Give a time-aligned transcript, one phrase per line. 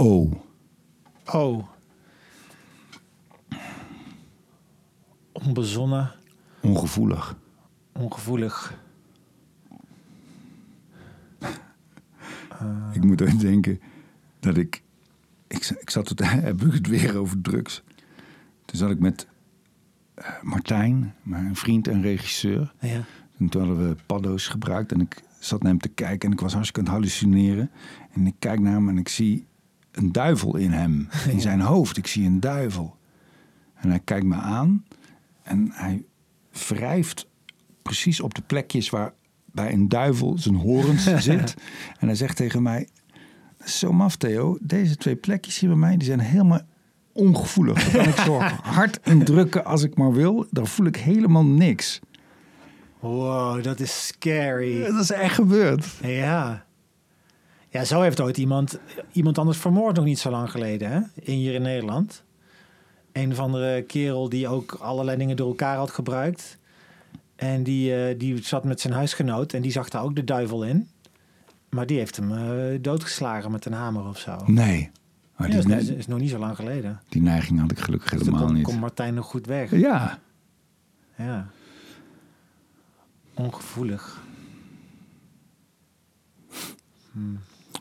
[0.00, 0.30] O.
[1.32, 1.64] Oh.
[5.32, 6.12] Onbezonnen,
[6.60, 7.36] Ongevoelig.
[7.92, 8.78] ongevoelig.
[12.92, 13.80] Ik moet even denken
[14.40, 14.82] dat ik...
[15.46, 17.82] Ik, ik zat het, heb ik het weer over drugs.
[18.64, 19.26] Toen zat ik met
[20.14, 22.74] eh, Martijn, mijn vriend en regisseur.
[22.80, 23.04] Ja.
[23.38, 26.40] En toen hadden we paddo's gebruikt en ik zat naar hem te kijken en ik
[26.40, 27.70] was hartstikke aan het hallucineren.
[28.12, 29.46] En ik kijk naar hem en ik zie
[29.98, 31.96] een duivel in hem, in zijn hoofd.
[31.96, 32.96] Ik zie een duivel.
[33.74, 34.84] En hij kijkt me aan
[35.42, 36.04] en hij
[36.68, 37.26] wrijft
[37.82, 39.12] precies op de plekjes waar
[39.44, 41.54] bij een duivel zijn horens zit.
[41.98, 42.88] En hij zegt tegen mij,
[43.58, 46.60] "Dat is zo maf Theo, deze twee plekjes hier bij mij, die zijn helemaal
[47.12, 47.84] ongevoelig.
[47.84, 48.38] Daar kan ik zo
[48.78, 50.46] hard indrukken als ik maar wil.
[50.50, 52.00] Daar voel ik helemaal niks.
[53.00, 54.84] Wow, dat is scary.
[54.84, 55.86] Dat is echt gebeurd.
[56.02, 56.66] Ja.
[57.70, 58.78] Ja, zo heeft ooit iemand,
[59.12, 61.00] iemand anders vermoord nog niet zo lang geleden, hè?
[61.14, 62.22] In, hier in Nederland.
[63.12, 66.58] Een of andere kerel die ook allerlei dingen door elkaar had gebruikt.
[67.36, 70.64] En die, eh, die zat met zijn huisgenoot en die zag daar ook de duivel
[70.64, 70.88] in.
[71.68, 74.36] Maar die heeft hem eh, doodgeslagen met een hamer of zo.
[74.46, 74.90] Nee.
[75.36, 77.00] Maar Ja, die, is, is nog niet zo lang geleden.
[77.08, 78.64] die neiging had ik gelukkig Dus helemaal dan niet.
[78.64, 79.70] komt Martijn nog goed weg.
[79.70, 80.18] Ja,
[81.16, 81.46] Ja.
[83.34, 84.20] Ongevoelig.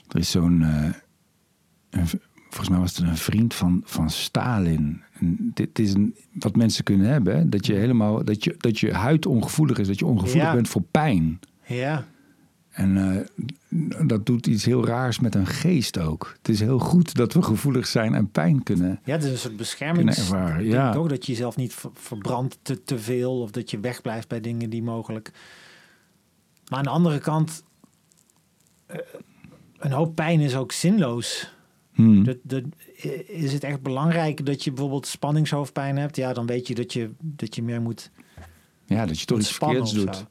[0.08, 0.62] Er is zo'n...
[0.62, 0.90] eh,
[1.90, 2.08] een
[2.50, 5.02] volgens mij was het een vriend van, van Stalin.
[5.20, 7.38] En dit is een, wat mensen kunnen hebben.
[7.38, 8.24] hè, Dat je helemaal...
[8.26, 9.88] Dat je, dat je huid ongevoelig is.
[9.88, 10.54] Dat je ongevoelig Ja.
[10.54, 11.40] bent voor pijn.
[11.66, 12.06] Ja.
[12.70, 12.98] En
[13.70, 16.34] eh, dat doet iets heel raars met een geest ook.
[16.38, 19.00] Het is heel goed dat we gevoelig zijn en pijn kunnen.
[19.04, 19.58] Ja, het is een soort
[20.60, 20.84] Ik ja.
[20.92, 23.42] denk ook dat je jezelf niet ver- verbrandt te, te veel...
[23.42, 25.32] of dat je wegblijft bij dingen die mogelijk...
[26.70, 27.64] Maar aan de andere kant...
[28.86, 28.98] eh,
[29.80, 31.56] een hoop pijn is ook zinloos.
[31.94, 32.24] Hmm.
[32.24, 32.64] Dat, dat,
[33.28, 36.16] is het echt belangrijk dat je bijvoorbeeld spanningshoofdpijn hebt?
[36.16, 38.12] Ja, dan weet je dat je, dat je meer moet,
[38.86, 40.26] Ja, dat je toch iets verkeerds doet.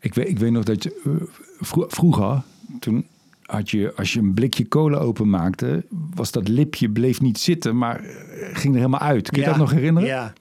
[0.00, 1.12] Ik weet, ik weet nog dat je eh,
[1.60, 2.42] vro- vroeger,
[2.80, 3.06] toen
[3.42, 5.84] had je, als je een blikje cola openmaakte,
[6.14, 9.28] was dat lipje bleef niet zitten, maar eh, ging er helemaal uit.
[9.30, 10.08] Kun je Ja, dat nog herinneren?
[10.08, 10.32] Ja,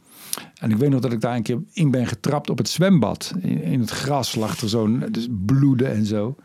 [0.59, 3.33] En ik weet nog dat ik daar een keer in ben getrapt op het zwembad.
[3.41, 6.35] In, in het gras lag er zo'n dus bloeden en zo.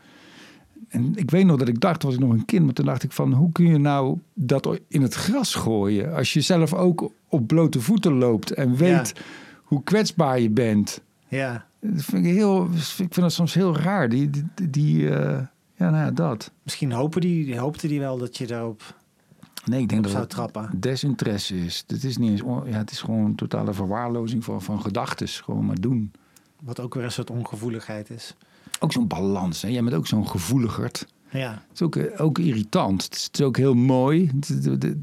[0.87, 3.03] En ik weet nog dat ik dacht, was ik nog een kind, maar toen dacht
[3.03, 6.15] ik van, hoe kun je nou dat in het gras gooien?
[6.15, 9.13] Als je zelf ook op blote voeten loopt en weet
[9.63, 11.01] hoe kwetsbaar je bent.
[11.27, 11.65] ja.
[11.79, 14.09] Dat vind ik heel, ik vind dat soms heel raar.
[14.09, 15.39] Die, die, die eh,
[15.75, 16.51] ja, nou ja, dat.
[16.63, 18.95] Misschien hopen die, hoopte die wel dat je daarop
[19.65, 20.69] Nee, ik denk dat zou het trappen.
[20.79, 21.83] desinteresse is.
[21.87, 25.27] Het is niet eens, ja, het is gewoon totale verwaarlozing van, van gedachten.
[25.27, 26.11] Gewoon maar doen.
[26.63, 28.35] Wat ook weer een soort ongevoeligheid is.
[28.79, 29.61] Ook zo'n balans.
[29.61, 29.67] Hè?
[29.67, 31.05] Jij bent ook zo'n gevoeligerd.
[31.29, 33.03] Ja, Het is ook, eh, ook irritant.
[33.03, 34.31] Het is, het is ook heel mooi.
[34.39, 34.95] Het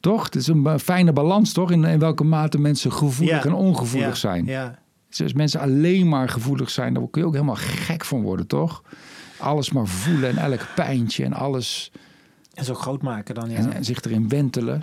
[0.00, 0.24] toch?
[0.24, 1.70] Het is een fijne balans, toch?
[1.70, 3.50] In, in welke mate mensen gevoelig Ja.
[3.50, 4.44] en ongevoelig ja, zijn.
[4.44, 4.78] Ja,
[5.08, 8.46] Dus als mensen alleen maar gevoelig zijn, dan kun je ook helemaal gek van worden,
[8.46, 8.82] toch?
[9.38, 11.92] Alles maar voelen en elk pijntje en alles.
[12.54, 13.56] en zo groot maken dan, ja.
[13.56, 14.82] En, en zich erin wentelen.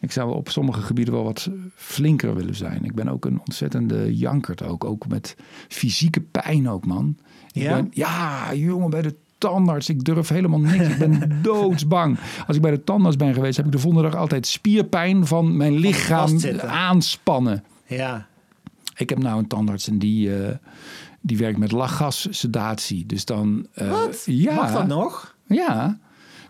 [0.00, 2.84] Ik zou op sommige gebieden wel wat flinker willen zijn.
[2.84, 4.84] Ik ben ook een ontzettende jankert ook.
[4.84, 5.36] Ook met
[5.68, 7.16] fysieke pijn ook, man.
[7.52, 7.74] Ik Ja?
[7.74, 9.88] ben- ja, jongen, bij de tandarts.
[9.88, 10.88] Ik durf helemaal niks.
[10.88, 12.18] Ik ben doodsbang.
[12.46, 15.56] Als ik bij de tandarts ben geweest, heb ik de volgende dag altijd spierpijn van
[15.56, 17.64] mijn lichaam aanspannen.
[17.86, 18.26] Ja,
[18.96, 20.54] Ik heb nou een tandarts en die, eh,
[21.20, 23.06] die werkt met lachgassedatie.
[23.06, 23.66] Dus dan...
[23.74, 24.22] eh, Wat?
[24.26, 25.36] Ja, mag dat nog?
[25.46, 25.98] ja.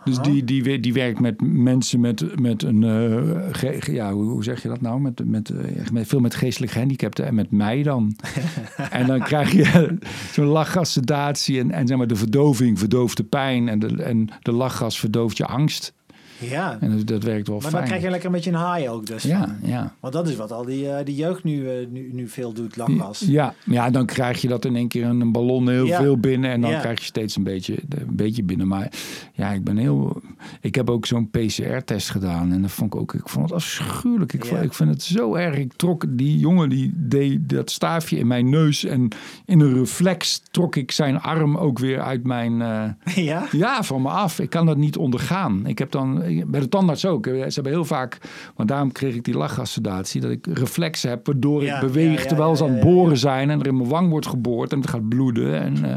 [0.04, 2.82] Dus die, die, die werkt met mensen met, met een.
[2.82, 5.00] eh, ge- ja, hoe, zeg je dat nou?
[5.00, 8.16] Met, met, eh, met, veel met geestelijk gehandicapten en met mij dan.
[8.90, 9.96] en dan krijg je
[10.32, 13.68] zo'n lachgassedatie en, en zeg maar de verdoving verdooft de pijn.
[13.68, 15.92] En de, en de lachgas verdooft je angst.
[16.40, 17.74] Ja, En dat, dat werkt wel maar fijn.
[17.80, 19.22] dan krijg je lekker een beetje een high ook dus.
[19.22, 19.94] ja, ja.
[20.00, 22.76] Want dat is wat al die, eh, die jeugd nu, eh, nu, nu veel doet,
[22.76, 23.20] lachgas.
[23.26, 26.00] Ja, ja, dan krijg je dat in één keer een ballon heel Ja.
[26.00, 26.50] veel binnen.
[26.50, 26.80] En dan Ja.
[26.80, 28.66] krijg je steeds een beetje, een beetje binnen.
[28.68, 28.92] Maar
[29.32, 30.22] ja, ik ben heel.
[30.60, 32.52] Ik heb ook zo'n PCR-test gedaan.
[32.52, 33.14] En dat vond ik ook.
[33.14, 34.32] Ik vond het afschuwelijk.
[34.32, 35.56] Ik, vond, ik vind het zo erg.
[35.56, 38.84] Ik trok die jongen die deed dat staafje in mijn neus.
[38.84, 39.08] En
[39.44, 42.62] in een reflex trok ik zijn arm ook weer uit mijn.
[42.62, 43.46] eh, ja?
[43.50, 44.38] ja, van me af.
[44.38, 45.66] Ik kan dat niet ondergaan.
[45.66, 46.14] Ik heb dan
[46.46, 47.24] bij de tandarts ook.
[47.26, 48.18] Ze hebben heel vaak,
[48.56, 52.56] want daarom kreeg ik die lachgassedatie, dat ik reflexen heb waardoor Ja, ik beweeg terwijl
[52.56, 55.08] ze aan het boren zijn en er in mijn wang wordt geboord en het gaat
[55.08, 55.60] bloeden.
[55.60, 55.94] En, eh,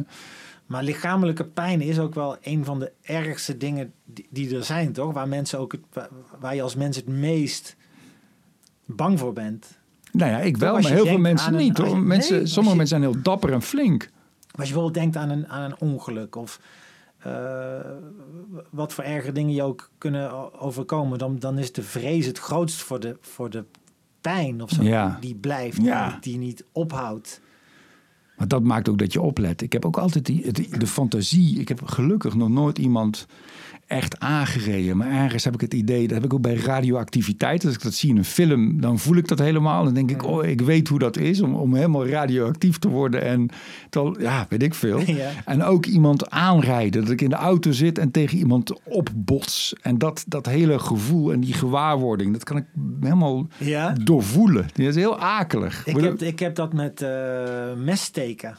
[0.72, 4.94] Maar lichamelijke pijn is ook wel een van de ergste dingen die, die er zijn,
[4.94, 5.14] toch?
[5.14, 5.82] Waar mensen ook het,
[6.40, 7.76] waar, je als mens het meest
[8.86, 9.78] bang voor bent.
[10.12, 11.78] nou ja, ik wel, maar heel veel mensen een- niet.
[11.78, 11.88] Hoor.
[11.88, 14.02] je- mensen, nee, sommige je- mensen zijn heel dapper en flink.
[14.02, 16.60] Als je bijvoorbeeld denkt aan een, aan een ongeluk of
[17.18, 17.80] eh,
[18.70, 22.82] wat voor erge dingen je ook kunnen overkomen, dan, dan is de vrees het grootst
[22.82, 23.64] voor de, voor de
[24.22, 24.84] pijn of zo.
[24.84, 25.18] Ja.
[25.20, 26.10] Die blijft, Ja.
[26.10, 27.42] die, die niet ophoudt.
[28.42, 29.62] Maar dat maakt ook dat je oplet.
[29.62, 31.60] Ik heb ook altijd die, het- de fantasie.
[31.60, 33.28] Ik heb gelukkig nog nooit iemand
[33.92, 34.98] echt aangereden.
[34.98, 37.66] Maar ergens heb ik het idee, dat heb ik ook bij radioactiviteit.
[37.66, 39.84] Als ik dat zie in een film, dan voel ik dat helemaal.
[39.84, 43.22] Dan denk ik, oh, ik weet hoe dat is om, om helemaal radioactief te worden.
[43.22, 43.50] En
[43.90, 45.00] dan, ja, weet ik veel.
[45.12, 45.30] Ja.
[45.46, 47.02] En ook iemand aanrijden.
[47.02, 49.76] Dat ik in de auto zit en tegen iemand opbots.
[49.82, 52.66] En dat, dat hele gevoel en die gewaarwording, dat kan ik
[53.02, 53.94] helemaal Ja.
[54.04, 54.68] doorvoelen.
[54.74, 55.86] Dat is heel akelig.
[55.86, 57.10] Ik heb, ik heb dat met eh
[57.84, 58.56] messteken.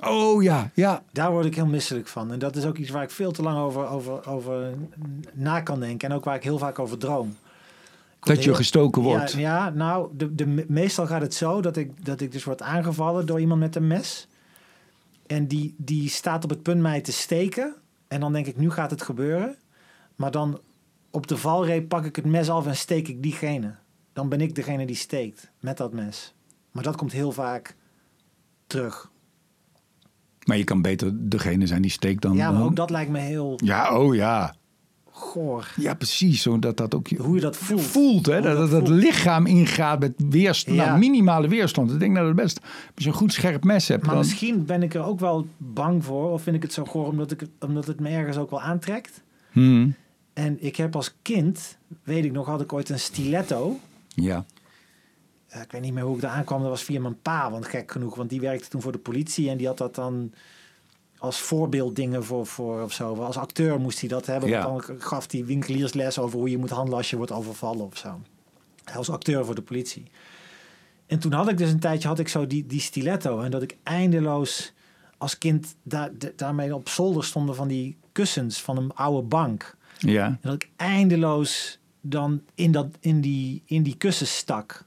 [0.00, 1.02] Oh ja, ja.
[1.12, 2.32] Daar word ik heel misselijk van.
[2.32, 4.74] En dat is ook iets waar ik veel te lang over, over, over
[5.32, 6.08] na kan denken.
[6.08, 7.36] En ook waar ik heel vaak over droom.
[8.20, 9.32] Dat je gestoken wordt.
[9.32, 12.62] Ja, ja nou, de, de, meestal gaat het zo dat ik, dat ik dus word
[12.62, 14.28] aangevallen door iemand met een mes.
[15.26, 17.74] En die, die staat op het punt mij te steken.
[18.08, 19.56] En dan denk ik, nu gaat het gebeuren.
[20.16, 20.60] Maar dan
[21.10, 23.74] op de valreep pak ik het mes af en steek ik diegene.
[24.12, 26.34] Dan ben ik degene die steekt met dat mes.
[26.70, 27.76] Maar dat komt heel vaak
[28.66, 29.10] terug.
[30.46, 32.36] Maar je kan beter degene zijn die steekt dan...
[32.36, 34.54] Ja, maar ook dat lijkt me heel Ja, oh ja.
[35.10, 35.68] goor.
[35.76, 36.42] Ja, precies.
[36.42, 37.80] Zodat dat ook je Hoe je dat voelt.
[37.82, 38.26] voelt.
[38.26, 38.32] Hè?
[38.32, 39.02] Hoe Dat, dat dat voelt.
[39.02, 40.86] lichaam ingaat met weerstand, Ja.
[40.86, 41.90] nou, minimale weerstand.
[41.92, 42.60] Ik denk dat het best...
[42.94, 44.02] Als je een goed scherp mes hebt...
[44.02, 46.30] Maar dan, misschien ben ik er ook wel bang voor.
[46.30, 49.22] Of vind ik het zo goor omdat, ik, omdat het me ergens ook wel aantrekt.
[49.52, 49.94] Hmm,
[50.32, 53.78] En ik heb als kind, weet ik nog, had ik ooit een stiletto.
[54.14, 54.44] ja.
[55.48, 56.60] Eh, ik weet niet meer hoe ik daar aankwam.
[56.60, 58.14] Dat was via mijn pa, want gek genoeg.
[58.14, 59.50] Want die werkte toen voor de politie.
[59.50, 60.32] En die had dat dan
[61.18, 63.14] als voorbeelddingen voor, voor of zo.
[63.14, 64.48] Als acteur moest hij dat hebben.
[64.48, 64.70] Ja.
[64.70, 67.96] Want dan gaf hij winkeliersles over hoe je moet handelen als je wordt overvallen of
[67.96, 68.20] zo.
[68.84, 70.04] Hij was acteur voor de politie.
[71.06, 73.40] En toen had ik dus een tijdje had ik zo die, die stiletto.
[73.40, 74.72] En dat ik eindeloos
[75.18, 79.76] als kind daar, da- daarmee op zolder stonden van die kussens van een oude bank.
[79.98, 80.24] Ja.
[80.26, 84.84] En dat ik eindeloos dan in, dat, in, die, in die kussen stak.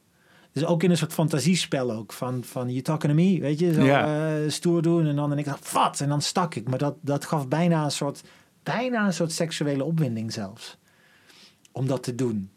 [0.59, 2.13] Dus ook in een soort fantasiespel ook.
[2.13, 3.73] Van, van you talking to me, weet je.
[3.73, 4.27] Zo Ja.
[4.43, 5.07] eh, stoer doen.
[5.07, 5.99] En dan en ik dacht, wat?
[5.99, 6.69] En dan stak ik.
[6.69, 8.21] Maar dat, dat gaf bijna een soort,
[8.63, 10.77] bijna een soort seksuele opwinding zelfs.
[11.71, 12.49] Om dat te doen.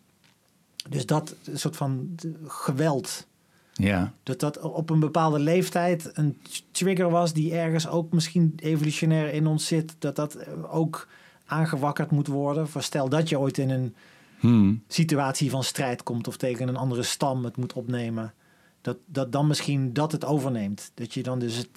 [0.88, 2.14] Dus dat een soort van
[2.46, 3.26] geweld.
[3.72, 4.12] Ja.
[4.22, 6.40] Dat dat op een bepaalde leeftijd een
[6.70, 9.94] trigger was die ergens ook misschien evolutionair in ons zit.
[9.98, 11.08] Dat dat eh, ook
[11.46, 12.68] aangewakkerd moet worden.
[12.68, 13.94] Voor stel dat je ooit in een
[14.42, 14.82] Hmm.
[14.88, 18.34] situatie van strijd komt of tegen een andere stam het moet opnemen.
[18.80, 20.90] Dat, dat dan misschien dat het overneemt.
[20.94, 21.68] Dat je dan dus het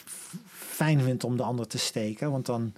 [0.48, 2.32] fijn vindt om de ander te steken.
[2.32, 2.74] Want dan,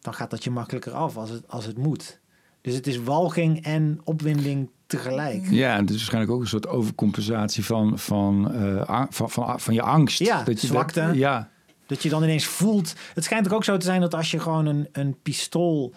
[0.00, 2.20] dan gaat dat je makkelijker af als het, als het moet.
[2.60, 5.50] Dus het is walging en opwinding tegelijk.
[5.50, 9.74] Ja, en het is waarschijnlijk ook een soort overcompensatie van, van, eh, van, van, van
[9.74, 10.18] je angst.
[10.18, 11.00] Ja, je zwakte.
[11.00, 11.50] Dat, ja,
[11.86, 12.94] Dat je dan ineens voelt.
[13.14, 15.94] Het schijnt ook zo te zijn dat als je gewoon een, een pistool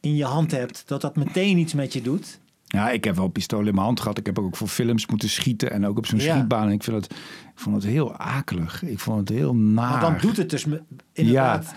[0.00, 2.38] in je hand hebt, dat dat meteen iets met je doet.
[2.66, 4.18] Ja, ik heb wel pistolen in mijn hand gehad.
[4.18, 6.34] Ik heb ook voor films moeten schieten en ook op zo'n Ja.
[6.34, 6.66] schietbaan.
[6.66, 8.82] En ik, vind het, ik vond het heel akelig.
[8.82, 9.90] Ik vond het heel naar.
[9.90, 10.66] Maar dan doet het dus
[11.12, 11.74] inderdaad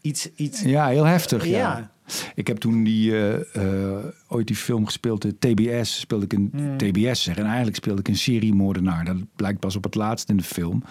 [0.00, 0.30] iets.
[0.34, 1.44] iets Ja, heel heftig.
[1.44, 1.50] Ja.
[1.58, 1.90] Ja.
[2.34, 6.50] Ik heb toen die, eh, eh, ooit die film gespeeld, de TBS, speelde ik een
[6.52, 6.76] Hmm.
[6.76, 7.36] TBS zeg.
[7.36, 9.04] En eigenlijk speelde ik een seriemoordenaar.
[9.04, 10.82] Dat blijkt pas op het laatst in de film.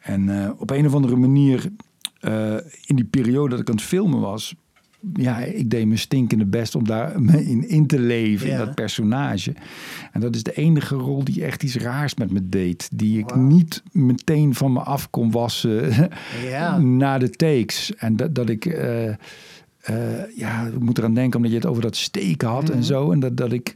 [0.00, 1.68] En eh, op een of andere manier,
[2.20, 4.54] eh, in die periode dat ik aan het filmen was,
[5.14, 8.74] ja, ik deed mijn stinkende best om daar me in, in te leven, in dat
[8.74, 9.54] personage.
[10.12, 12.88] En dat is de enige rol die echt iets raars met me deed.
[12.94, 16.08] Die ik niet meteen van me af kon wassen
[16.48, 16.78] Ja.
[17.02, 17.94] na de takes.
[17.96, 18.66] En dat, dat ik...
[18.66, 19.16] eh, eh,
[20.36, 22.72] ja, ik moet eraan denken omdat je het over dat steken had Mhm.
[22.72, 23.10] en zo.
[23.12, 23.74] En dat, dat ik...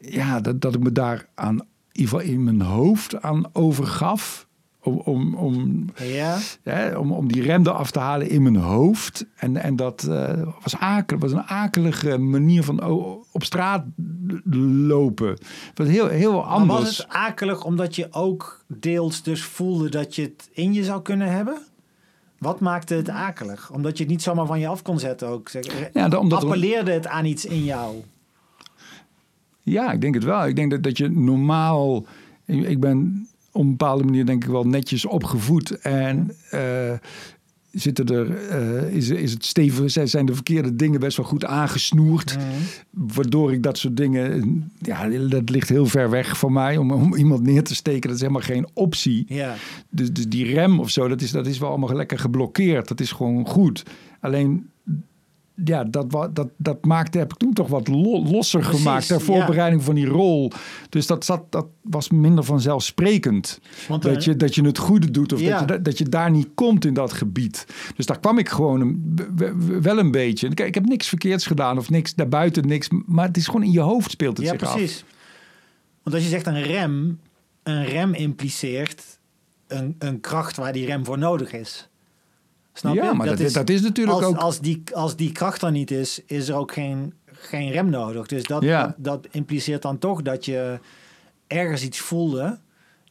[0.00, 1.54] Ja, dat, dat ik me daar aan...
[1.92, 4.47] In ieder geval in mijn hoofd aan overgaf.
[4.88, 6.38] Om, om, om, Ja.
[6.62, 9.26] hè, om, om die rem eraf te halen in mijn hoofd.
[9.36, 12.82] En, en dat eh, was, akelig, was een akelige manier van
[13.32, 13.84] op straat
[14.86, 15.28] lopen.
[15.28, 16.80] Het was heel, heel Maar anders.
[16.80, 21.02] was het akelig omdat je ook deels dus voelde dat je het in je zou
[21.02, 21.58] kunnen hebben?
[22.38, 23.70] Wat maakte het akelig?
[23.72, 25.50] Omdat je het niet zomaar van je af kon zetten ook.
[25.92, 27.96] Ja, da- omdat er- appelleerde het aan iets in jou?
[29.62, 30.46] Ja, ik denk het wel.
[30.46, 32.06] Ik denk dat, dat je normaal...
[32.44, 33.27] Ik, ik ben
[33.58, 35.70] op een bepaalde manier denk ik wel netjes opgevoed.
[35.80, 36.92] En eh,
[37.70, 41.44] zitten er, eh, is, is het stevig, zijn- zijn de verkeerde dingen best wel goed
[41.44, 42.36] aangesnoerd.
[42.90, 44.70] Waardoor ik dat soort dingen...
[44.78, 46.76] Ja, dat ligt heel ver weg van mij.
[46.76, 49.24] Om, om iemand neer te steken, dat is helemaal geen optie.
[49.28, 49.54] Ja.
[49.90, 52.88] Dus, dus die rem of zo, dat is, dat is wel allemaal lekker geblokkeerd.
[52.88, 53.82] Dat is gewoon goed.
[54.20, 54.70] Alleen
[55.64, 59.18] ja, dat, dat, dat maakte, heb ik toen toch wat lo- losser Precies, gemaakt ter
[59.18, 59.24] ja.
[59.24, 60.52] voorbereiding van die rol.
[60.88, 63.60] Dus dat, zat, dat was minder vanzelfsprekend.
[63.88, 65.50] Want, dat, eh, je, dat je het goede doet of Ja.
[65.50, 67.66] dat, je, da- dat je daar niet komt in dat gebied.
[67.96, 69.18] Dus daar kwam ik gewoon een,
[69.82, 70.54] wel een beetje.
[70.54, 72.88] Kijk, ik heb niks verkeerds gedaan of niks daarbuiten, niks.
[73.06, 74.72] Maar het is gewoon in je hoofd speelt het ja, zich af.
[74.74, 75.04] precies.
[76.02, 77.20] Want als je zegt een rem,
[77.62, 79.18] een rem impliceert
[79.66, 81.88] een, een kracht waar die rem voor nodig is.
[82.78, 83.12] Snap ja, je?
[83.14, 84.36] maar dat, is, dat is natuurlijk als, ook...
[84.36, 88.26] Als die, als die kracht er niet is, is er ook geen, geen rem nodig.
[88.26, 88.82] Dus dat, Ja.
[88.86, 90.78] dat, dat impliceert dan toch dat je
[91.46, 92.58] ergens iets voelde.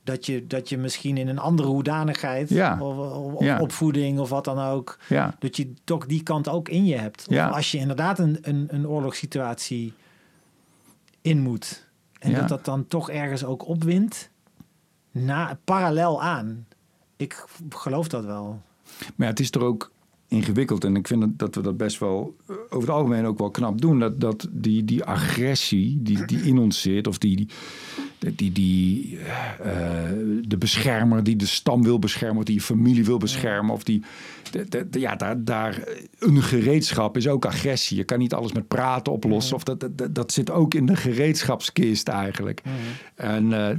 [0.04, 2.78] Dat je, dat je misschien in een andere hoedanigheid, Ja.
[2.82, 3.60] of, of- of Ja.
[3.60, 5.36] opvoeding of wat dan ook, ja.
[5.40, 7.28] dat je toch die kant ook in je hebt.
[7.30, 9.94] Of als je inderdaad een, een, een oorlogssituatie
[11.22, 11.86] in moet.
[12.20, 14.30] En dat dat dan toch ergens ook opwint,
[15.12, 16.68] na, parallel aan.
[17.18, 18.62] Ik geloof dat wel.
[19.16, 19.92] Maar ja, het is toch ook
[20.30, 20.84] ingewikkeld.
[20.84, 23.82] En ik vind dat, we dat best wel eh, over het algemeen ook wel knap
[23.82, 24.00] doen.
[24.00, 27.48] Dat, dat die, die agressie die, die in ons zit, of die,
[28.20, 29.18] die, die, die
[29.64, 29.72] eh,
[30.48, 34.02] de beschermer die de stam wil beschermen, of die je familie wil beschermen, of die.
[34.52, 35.84] de- de- de- ja, daar, daar
[36.20, 37.98] een gereedschap is ook agressie.
[37.98, 39.56] Je kan niet alles met praten oplossen.
[39.56, 42.62] Of dat, dat, dat zit ook in de gereedschapskist eigenlijk.
[43.16, 43.78] En eh,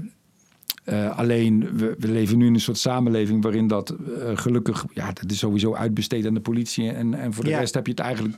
[0.88, 3.96] eh, alleen, we, we leven nu in een soort samenleving waarin dat eh,
[4.34, 6.90] gelukkig, ja, dat is sowieso uitbesteed aan de politie.
[6.90, 7.58] En, en voor de Ja.
[7.58, 8.36] rest heb je het eigenlijk,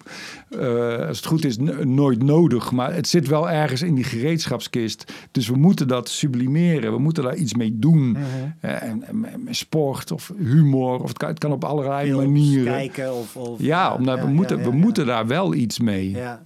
[0.51, 2.71] eh, als het goed is, nooit nodig.
[2.71, 5.13] Maar het zit wel ergens in die gereedschapskist.
[5.31, 6.93] Dus we moeten dat sublimeren.
[6.93, 8.17] We moeten daar iets mee doen.
[8.61, 9.05] Eh, en,
[9.51, 12.65] sport of humor, of het kan, het kan op allerlei Films manieren.
[12.73, 13.37] kijken of...
[13.37, 16.11] of Ja, omdat ja, we, moeten, we moeten daar wel iets mee.
[16.11, 16.43] Ja.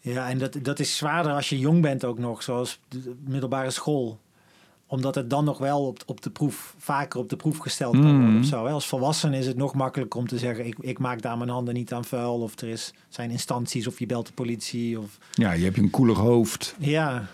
[0.00, 3.70] Ja, en dat, dat is zwaarder als je jong bent ook nog, zoals de middelbare
[3.70, 4.18] school.
[4.92, 8.02] Omdat het dan nog wel op, op de proef, vaker op de proef gesteld kan
[8.02, 8.38] worden Mhm.
[8.38, 8.64] of zo.
[8.66, 8.70] hè.
[8.72, 11.74] Als volwassene is het nog makkelijker om te zeggen, ik, ik maak daar mijn handen
[11.74, 12.34] niet aan vuil.
[12.40, 14.98] Of er is, zijn instanties, of je belt de politie.
[14.98, 16.74] Of, Ja, je hebt een koeler hoofd.
[16.78, 17.26] ja,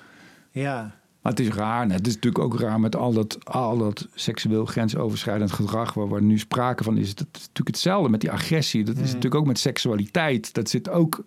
[0.51, 0.97] ja.
[1.23, 1.89] Maar het is raar.
[1.91, 6.23] Het is natuurlijk ook raar met al dat, al dat seksueel grensoverschrijdend gedrag waar, waar
[6.23, 7.15] nu sprake van is.
[7.15, 8.85] Dat is natuurlijk hetzelfde met die agressie.
[8.85, 10.55] Dat is natuurlijk ook met seksualiteit.
[10.55, 11.25] Dat zit ook.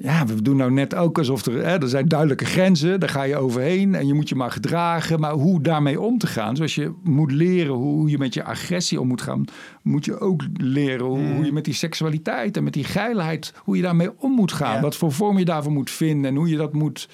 [0.00, 3.00] Ja, we doen nou net ook alsof er, hè, er zijn duidelijke grenzen.
[3.00, 5.20] Daar ga je overheen en je moet je maar gedragen.
[5.20, 9.00] Maar hoe daarmee om te gaan, zoals je moet leren hoe je met je agressie
[9.00, 9.44] om moet gaan,
[9.82, 13.76] moet je ook leren hoe, hoe je met die seksualiteit en met die geilheid, hoe
[13.76, 14.74] je daarmee om moet gaan.
[14.74, 14.80] Ja.
[14.80, 17.08] Wat voor vorm je daarvoor moet vinden en hoe je dat moet.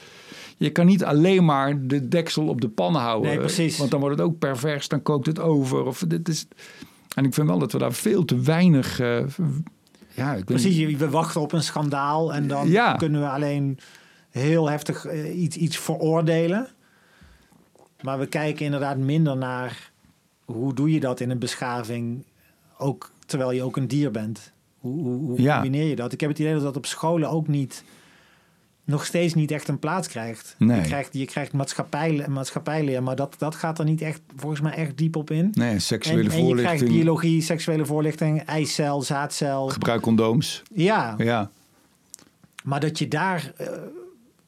[0.56, 3.30] Je kan niet alleen maar de deksel op de pan houden.
[3.30, 3.78] Nee, precies.
[3.78, 5.84] Want dan wordt het ook pervers, dan kookt het over.
[5.84, 6.46] Of dit is...
[7.14, 9.00] En ik vind wel dat we daar veel te weinig.
[9.00, 9.18] eh,
[10.14, 12.92] ja, ik Precies, we wachten op een schandaal en dan Ja.
[12.94, 13.78] kunnen we alleen
[14.30, 16.68] heel heftig eh, iets, iets veroordelen.
[18.00, 19.90] Maar we kijken inderdaad minder naar
[20.44, 22.24] hoe doe je dat in een beschaving,
[22.78, 24.52] ook terwijl je ook een dier bent.
[24.78, 25.54] Hoe, hoe, hoe Ja.
[25.54, 26.12] combineer je dat?
[26.12, 27.84] Ik heb het idee dat dat op scholen ook niet,
[28.84, 30.54] nog steeds niet echt een plaats krijgt.
[30.58, 30.80] Nee.
[30.80, 34.72] Je krijgt, je krijgt maatschappij, maatschappijleer, maar dat, dat gaat er niet echt, volgens mij
[34.72, 35.48] echt diep op in.
[35.52, 36.90] Nee, seksuele En, en je krijgt voorlichting.
[36.92, 39.68] biologie, seksuele voorlichting, eicel, zaadcel.
[39.68, 40.62] Gebruik condooms.
[40.72, 41.50] Ja, Ja.
[42.64, 43.68] maar dat je daar eh,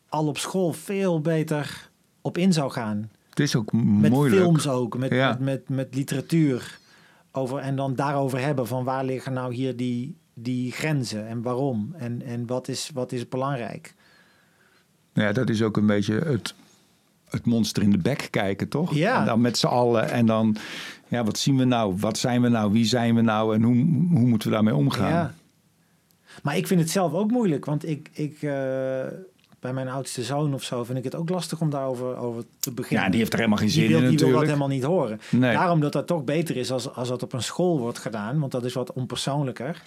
[0.08, 1.90] al op school veel beter
[2.20, 3.10] op in zou gaan.
[3.30, 4.42] Het is ook Met moeilijk.
[4.42, 5.28] films ook, met, Ja.
[5.28, 6.78] met, met, met literatuur.
[7.32, 11.94] Over, en dan daarover hebben van waar liggen nou hier die, die grenzen en waarom.
[11.96, 13.94] En, en wat, is, wat is belangrijk.
[15.16, 16.54] Ja, dat is ook een beetje het,
[17.28, 18.94] het monster in de bek kijken, toch?
[18.94, 19.20] Ja.
[19.20, 20.10] En dan met z'n allen.
[20.10, 20.56] En dan,
[21.08, 21.96] ja, wat zien we nou?
[21.96, 22.72] Wat zijn we nou?
[22.72, 23.54] Wie zijn we nou?
[23.54, 23.74] En hoe,
[24.18, 25.10] hoe moeten we daarmee omgaan?
[25.10, 25.34] Ja.
[26.42, 28.50] Maar ik vind het zelf ook moeilijk, want ik, ik eh,
[29.60, 32.72] bij mijn oudste zoon of zo vind ik het ook lastig om daarover over te
[32.72, 33.04] beginnen.
[33.04, 34.82] Ja, die heeft er helemaal geen Die zin wil, in die wil dat helemaal niet
[34.82, 35.20] horen.
[35.30, 35.54] Nee.
[35.54, 38.38] Daarom dat dat toch beter is als, als dat op een school wordt gedaan.
[38.38, 39.82] Want dat is wat onpersoonlijker.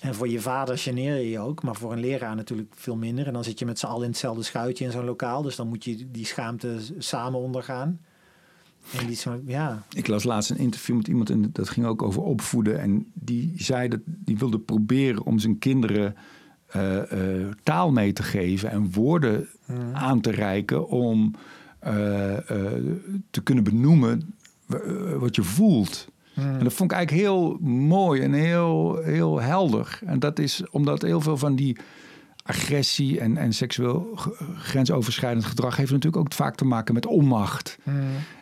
[0.00, 1.62] En voor je vader geneer je je ook.
[1.62, 3.26] Maar voor een leraar natuurlijk veel minder.
[3.26, 5.42] En dan zit je met z'n allen in hetzelfde schuitje in zo'n lokaal.
[5.42, 8.00] Dus dan moet je die schaamte samen ondergaan.
[8.98, 12.22] En die ja, Ik las laatst een interview met iemand en dat ging ook over
[12.22, 12.80] opvoeden.
[12.80, 16.16] En die zei dat die wilde proberen om zijn kinderen
[16.66, 19.48] eh, eh, taal mee te geven en woorden
[19.92, 21.34] aan te reiken om
[21.78, 22.36] eh,
[23.30, 24.34] te kunnen benoemen
[25.18, 26.08] wat je voelt.
[26.40, 29.98] En dat vond ik eigenlijk heel mooi en heel, heel helder.
[30.06, 31.76] En dat is omdat heel veel van die
[32.42, 34.18] agressie en, en seksueel
[34.56, 37.78] grensoverschrijdend gedrag heeft natuurlijk ook vaak te maken met onmacht.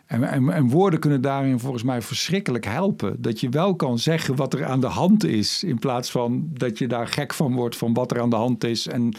[0.05, 3.21] En, en, en woorden kunnen daarin volgens mij verschrikkelijk helpen.
[3.21, 5.63] Dat je wel kan zeggen wat er aan de hand is.
[5.63, 8.63] In plaats van dat je daar gek van wordt van wat er aan de hand
[8.63, 8.87] is.
[8.87, 9.13] En,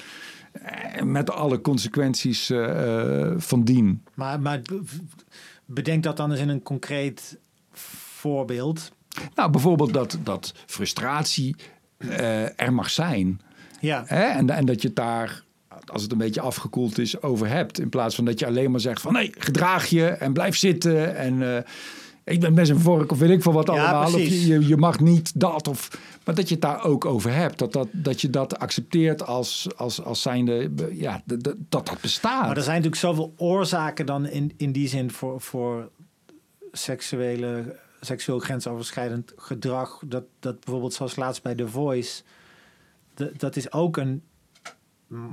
[1.04, 4.02] met alle consequenties eh, eh, van dien.
[4.14, 4.82] maar, maar be-
[5.64, 7.38] bedenk dat dan eens in een concreet
[8.20, 8.92] voorbeeld.
[9.34, 11.56] Nou, bijvoorbeeld dat, dat frustratie
[11.96, 13.40] eh, er mag zijn.
[13.80, 14.02] Ja.
[14.06, 14.24] Hè?
[14.24, 15.44] En, en dat je het daar,
[15.86, 17.80] als het een beetje afgekoeld is, over hebt.
[17.80, 21.16] In plaats van dat je alleen maar zegt van nee, gedraag je en blijf zitten.
[21.16, 21.62] En eh,
[22.24, 24.10] ik ben best een vork of weet ik veel wat Ja, allemaal.
[24.10, 24.46] Precies.
[24.46, 25.68] je, je, je mag niet dat.
[25.68, 25.88] Of,
[26.24, 27.58] maar dat je het daar ook over hebt.
[27.58, 32.00] Dat, dat, dat je dat accepteert als, als, als zijnde, ja, dat dat, dat dat
[32.00, 32.46] bestaat.
[32.46, 35.90] Maar er zijn natuurlijk zoveel oorzaken dan in, in die zin voor, voor
[36.72, 40.02] seksuele, seksueel grensoverschrijdend gedrag.
[40.06, 42.22] Dat, dat bijvoorbeeld zoals laatst bij The Voice,
[43.36, 44.22] dat, is ook een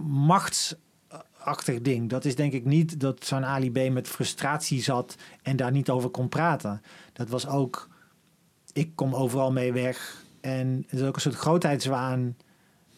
[0.07, 2.09] machtsachtig ding.
[2.09, 5.89] Dat is denk ik niet dat zo'n Ali B met frustratie zat en daar niet
[5.89, 6.81] over kon praten.
[7.13, 7.89] Dat was ook,
[8.73, 10.25] ik kom overal mee weg.
[10.41, 12.35] En het is ook een soort grootheidswaan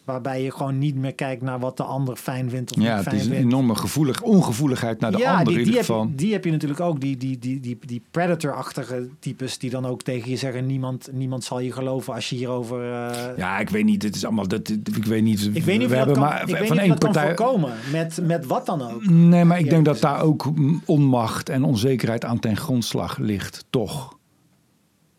[0.04, 2.92] waarbij je gewoon niet meer kijkt naar wat de ander fijn vindt of ja, niet
[2.94, 3.46] het fijn is een vindt.
[3.52, 6.10] enorme gevoelig, ongevoeligheid naar de ja, ander die, in ieder heb, geval.
[6.16, 7.00] die heb je natuurlijk ook.
[7.00, 10.66] Die, die, die, die, die predator-achtige types die dan ook tegen je zeggen...
[10.66, 12.92] niemand, niemand zal je geloven als je hierover...
[12.92, 14.02] eh, Ja, ik weet niet.
[14.02, 14.48] Het is allemaal.
[14.48, 15.50] Dat, ik weet niet.
[15.52, 17.26] ik weet niet of we hebben kan, maar ik weet van één partij.
[17.26, 17.72] voorkomen.
[17.92, 19.04] Met, met wat dan ook.
[19.06, 20.52] Nee, maar ik Ja, denk dat daar ook
[20.84, 24.18] onmacht en onzekerheid aan ten grondslag ligt, toch?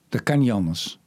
[0.10, 1.00] Dat kan niet anders.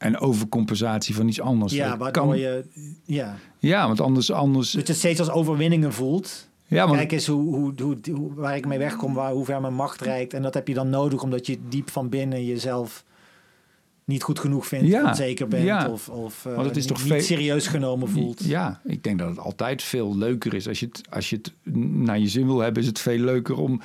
[0.00, 1.72] En overcompensatie van iets anders.
[1.72, 2.64] Ja, waardoor kan, je...
[3.04, 4.32] Ja, Ja, want anders.
[4.32, 6.48] anders dat je het steeds als overwinningen voelt.
[6.66, 9.60] ja, want, Kijk eens hoe, hoe, hoe, hoe- waar ik mee wegkom, waar, hoe ver
[9.60, 10.34] mijn macht reikt.
[10.34, 13.04] En dat heb je dan nodig omdat je diep van binnen jezelf
[14.04, 15.88] niet goed genoeg vindt, Ja, onzeker bent ja.
[15.90, 18.44] of, of eh, het is niet, toch niet serieus genomen voelt.
[18.44, 20.68] Ja, ik denk dat het altijd veel leuker is.
[20.68, 21.52] Als je het, als je het
[22.04, 23.80] naar je zin wil hebben, is het veel leuker om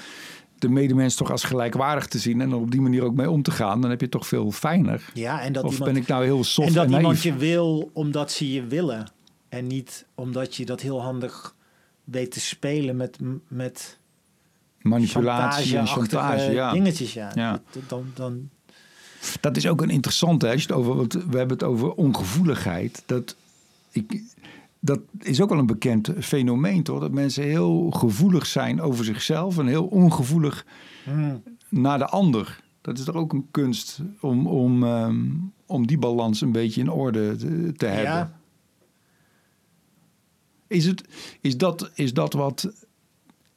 [0.68, 3.42] de medemens toch als gelijkwaardig te zien en er op die manier ook mee om
[3.42, 3.82] te gaan.
[3.82, 5.10] Dan heb je toch veel fijner.
[5.14, 7.36] Ja, en dat of iemand, ben ik nou heel soft en dat en iemand je
[7.36, 9.12] wil omdat ze je willen.
[9.50, 11.56] En niet omdat je dat heel handig
[12.04, 13.18] weet te spelen met,
[13.48, 13.98] met
[14.82, 16.72] Manipulatie en chantage ja.
[16.72, 17.14] dingetjes.
[17.14, 17.32] Ja.
[17.36, 17.62] Ja.
[17.72, 18.50] Dat- Dan, dan,
[19.42, 20.46] Dat is ook een interessante.
[20.46, 20.52] Hè?
[20.52, 23.04] Als je het over, want we hebben het over ongevoeligheid.
[23.06, 23.36] Dat,
[23.92, 24.22] ik,
[24.86, 27.00] dat is ook wel een bekend fenomeen, toch?
[27.00, 30.66] Dat mensen heel gevoelig zijn over zichzelf en heel ongevoelig
[31.04, 32.64] hmm, naar de ander.
[32.82, 35.26] Dat is toch ook een kunst om, om, ehm,
[35.66, 38.14] om die balans een beetje in orde te, te hebben.
[38.14, 38.40] ja,
[40.68, 41.04] Is, het,
[41.42, 42.74] is, dat, is dat wat.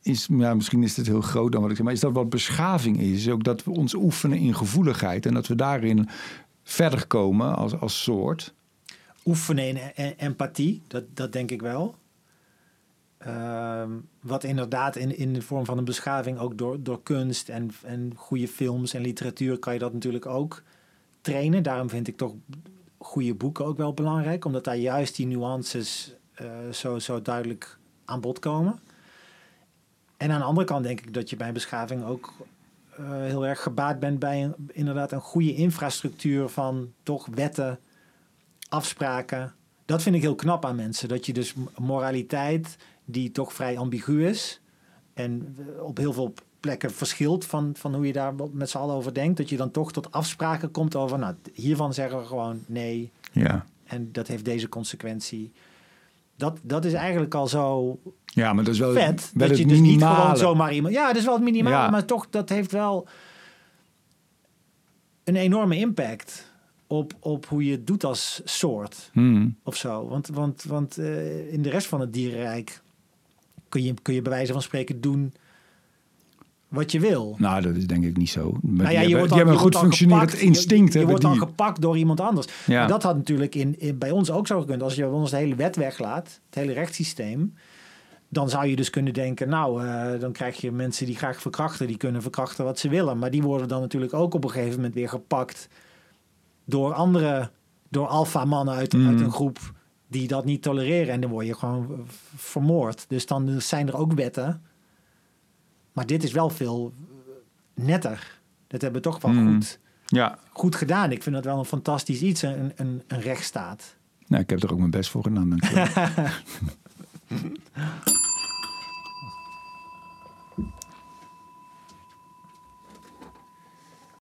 [0.02, 2.30] Is, ja, misschien is het heel groot dan wat ik zeg, maar is dat wat
[2.30, 3.26] beschaving is?
[3.26, 6.08] Is Ook dat we ons oefenen in gevoeligheid en dat we daarin
[6.62, 8.54] verder komen als, als soort.
[9.28, 11.94] Oefenen in e- e- empathie, dat, dat denk ik wel.
[13.18, 17.70] Ehm, wat inderdaad in, in de vorm van een beschaving, ook door, door kunst en,
[17.82, 20.62] en goede films en literatuur, kan je dat natuurlijk ook
[21.20, 21.62] trainen.
[21.62, 22.34] Daarom vind ik toch
[22.98, 28.20] goede boeken ook wel belangrijk, omdat daar juist die nuances eh, zo, zo duidelijk aan
[28.20, 28.80] bod komen.
[30.16, 32.32] En aan de andere kant denk ik dat je bij beschaving ook
[32.96, 37.78] eh, heel erg gebaat bent bij een, inderdaad een goede infrastructuur van toch wetten,
[38.68, 39.54] afspraken.
[39.84, 41.08] Dat vind ik heel knap aan mensen.
[41.08, 44.60] Dat je dus moraliteit, die toch vrij ambigu is.
[45.14, 48.94] En eh, op heel veel plekken verschilt van, van hoe je daar met z'n allen
[48.94, 49.36] over denkt.
[49.36, 53.10] Dat je dan toch tot afspraken komt over, nou, hiervan zeggen we gewoon nee.
[53.32, 53.64] Ja.
[53.84, 55.52] En dat heeft deze consequentie.
[56.36, 59.30] Dat, dat is eigenlijk al zo ja, maar dat is wel, vet.
[59.34, 60.94] wel dat het je dus niet gewoon zomaar iemand...
[60.94, 61.90] Ja, dat is wel het minimale, Ja.
[61.90, 63.08] maar toch, dat heeft wel
[65.24, 66.52] een enorme impact
[66.88, 69.56] op, op hoe je het doet als soort Hmm.
[69.62, 70.08] of zo.
[70.08, 72.82] Want, want, want eh, in de rest van het dierenrijk
[73.68, 75.32] kun je, kun je bij wijze van spreken doen
[76.68, 77.34] wat je wil.
[77.38, 78.58] Nou, dat is denk ik niet zo.
[78.62, 80.92] Maar Nou ja, je wordt dan, je een goed functionerend instinct.
[80.92, 81.40] Je, je wordt dan die.
[81.40, 82.46] gepakt door iemand anders.
[82.66, 82.86] Ja.
[82.86, 84.82] Dat had natuurlijk in, in, bij ons ook zo gekund.
[84.82, 87.54] Als je ons de hele wet weglaat, het hele rechtssysteem...
[88.28, 89.48] dan zou je dus kunnen denken...
[89.48, 91.86] nou, eh, dan krijg je mensen die graag verkrachten...
[91.86, 93.18] die kunnen verkrachten wat ze willen.
[93.18, 95.68] Maar die worden dan natuurlijk ook op een gegeven moment weer gepakt...
[96.68, 97.50] door andere,
[97.88, 99.08] door alfa-mannen uit, Mm.
[99.08, 99.58] uit een groep...
[100.08, 101.12] die dat niet tolereren.
[101.14, 103.04] En dan word je gewoon vermoord.
[103.08, 104.62] Dus dan zijn er ook wetten...
[105.92, 106.92] Maar dit is wel veel
[107.74, 108.40] netter.
[108.66, 109.54] Dat hebben we toch wel Mm.
[109.54, 111.10] goed, Ja, goed gedaan.
[111.12, 113.96] Ik vind dat wel een fantastisch iets, een, een, een rechtsstaat.
[114.26, 115.58] nou, ik heb er ook mijn best voor gedaan.